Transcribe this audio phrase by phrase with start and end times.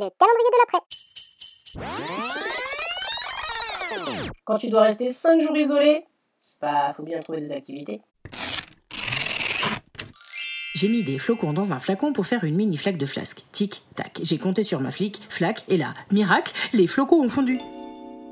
[0.00, 0.78] Le calendrier de l'après.
[4.44, 6.04] Quand tu dois rester 5 jours isolé,
[6.60, 8.00] bah faut bien trouver des activités.
[10.76, 13.42] J'ai mis des flocons dans un flacon pour faire une mini flaque de flasque.
[13.50, 14.20] Tic, tac.
[14.22, 17.58] J'ai compté sur ma flic, flaque, et là, miracle, les flocons ont fondu.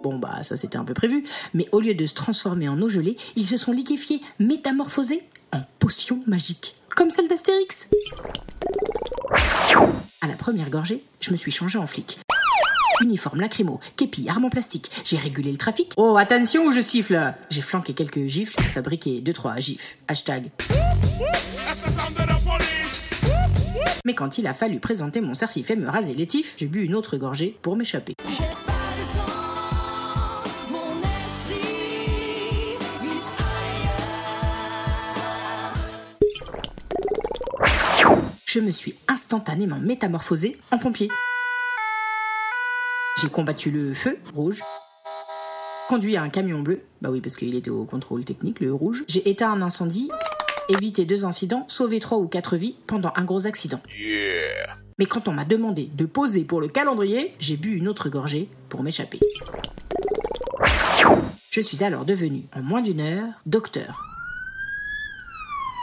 [0.05, 2.89] Bon bah ça c'était un peu prévu, mais au lieu de se transformer en eau
[2.89, 7.89] gelée, ils se sont liquéfiés, métamorphosés en potions magiques, comme celle d'Astérix.
[10.27, 12.19] À la première gorgée, je me suis changé en flic.
[13.01, 14.91] Uniforme lacrymo, képi, arme en plastique.
[15.05, 15.93] J'ai régulé le trafic.
[15.97, 19.99] Oh, attention, je siffle J'ai flanqué quelques gifles, fabriqué 2-3 gifs.
[20.09, 20.51] Hashtag.
[24.05, 26.83] Mais quand il a fallu présenter mon certif et me raser les tifs, j'ai bu
[26.83, 28.15] une autre gorgée pour m'échapper.
[38.47, 41.09] Je me suis instantanément métamorphosé en pompier.
[43.21, 44.63] J'ai combattu le feu, rouge.
[45.89, 49.03] Conduit un camion bleu, bah oui, parce qu'il était au contrôle technique, le rouge.
[49.09, 50.11] J'ai éteint un incendie,
[50.69, 53.81] évité deux incidents, sauvé trois ou quatre vies pendant un gros accident.
[54.97, 58.49] Mais quand on m'a demandé de poser pour le calendrier, j'ai bu une autre gorgée
[58.69, 59.19] pour m'échapper.
[61.51, 64.06] Je suis alors devenu, en moins d'une heure, docteur.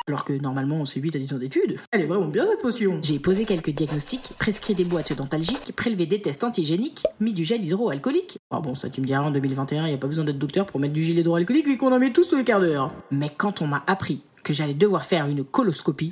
[0.05, 1.79] Alors que normalement c'est 8 à 10 ans d'études.
[1.91, 2.99] Elle est vraiment bien cette potion.
[3.01, 7.63] J'ai posé quelques diagnostics, prescrit des boîtes dentalgiques, prélevé des tests antigéniques, mis du gel
[7.63, 8.37] hydroalcoolique.
[8.51, 10.81] Ah bon, ça tu me diras en 2021, y a pas besoin d'être docteur pour
[10.81, 12.91] mettre du gel hydroalcoolique vu qu'on en met tous tous les quarts d'heure.
[13.11, 16.11] Mais quand on m'a appris que j'allais devoir faire une coloscopie,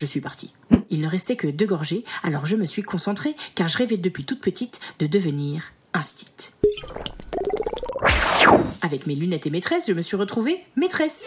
[0.00, 0.52] je suis parti.
[0.90, 4.24] Il ne restait que deux gorgées, alors je me suis concentrée car je rêvais depuis
[4.24, 6.28] toute petite de devenir instit.
[8.82, 11.26] Avec mes lunettes et maîtresse, je me suis retrouvée maîtresse.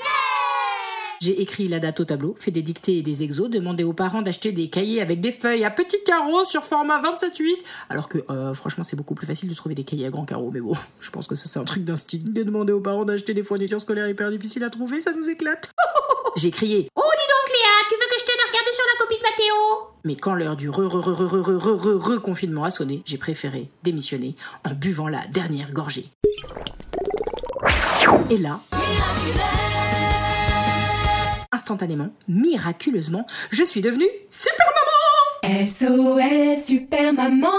[1.21, 4.23] J'ai écrit la date au tableau, fait des dictées et des exos, demandé aux parents
[4.23, 7.57] d'acheter des cahiers avec des feuilles à petits carreaux sur format 27-8,
[7.91, 10.49] alors que euh, franchement c'est beaucoup plus facile de trouver des cahiers à grands carreaux,
[10.51, 13.35] mais bon, je pense que ça c'est un truc d'instinct de demander aux parents d'acheter
[13.35, 15.69] des fournitures scolaires hyper difficiles à trouver, ça nous éclate.
[16.37, 18.97] J'ai crié Oh dis donc Léa, tu veux que je t'aide à regarder sur la
[19.05, 24.35] copie de Mathéo Mais quand l'heure du re-re-re-re-re-re-re-re-confinement a sonné, j'ai préféré démissionner
[24.67, 26.09] en buvant la dernière gorgée.
[28.31, 28.59] Et là
[31.51, 37.49] instantanément, miraculeusement, je suis devenue super maman SOS Super Maman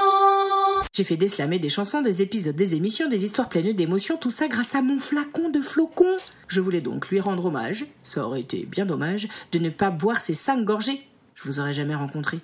[0.95, 4.49] J'ai fait et des chansons, des épisodes, des émissions, des histoires pleines d'émotions, tout ça
[4.49, 6.17] grâce à mon flacon de flocons.
[6.49, 10.21] Je voulais donc lui rendre hommage, ça aurait été bien dommage, de ne pas boire
[10.21, 11.07] ces cinq gorgées.
[11.35, 12.39] Je vous aurais jamais rencontré.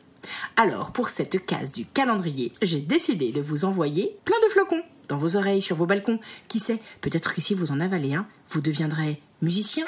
[0.56, 5.16] Alors, pour cette case du calendrier, j'ai décidé de vous envoyer plein de flocons dans
[5.16, 6.18] vos oreilles, sur vos balcons.
[6.48, 9.86] Qui sait, peut-être que si vous en avalez un, vous deviendrez musicien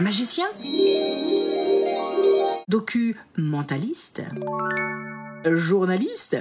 [0.00, 0.46] Magicien.
[2.68, 4.22] Documentaliste.
[5.44, 6.38] Journaliste.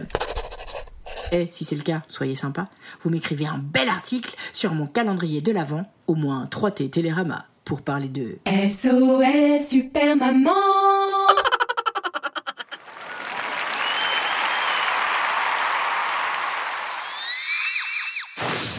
[1.33, 2.65] Eh, si c'est le cas, soyez sympa.
[3.01, 7.81] Vous m'écrivez un bel article sur mon calendrier de l'Avent, au moins 3T Télérama, pour
[7.81, 8.39] parler de...
[8.47, 10.51] SOS Super Maman.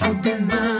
[0.01, 0.80] À demain